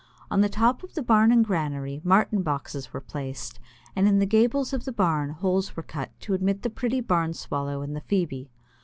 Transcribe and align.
On 0.31 0.41
the 0.41 0.49
top 0.49 0.81
of 0.83 0.95
the 0.95 1.03
barn 1.03 1.31
and 1.31 1.45
granary 1.45 2.01
Martin 2.03 2.41
boxes 2.41 2.91
were 2.91 2.99
placed, 2.99 3.59
and 3.95 4.07
in 4.07 4.17
the 4.17 4.25
gables 4.25 4.73
of 4.73 4.85
the 4.85 4.91
barn 4.91 5.29
holes 5.29 5.75
were 5.75 5.83
cut 5.83 6.09
to 6.21 6.33
admit 6.33 6.63
the 6.63 6.71
pretty 6.71 7.01
Barn 7.01 7.35
Swallow 7.35 7.83
and 7.83 7.95
the 7.95 8.01
Phoebe. 8.01 8.49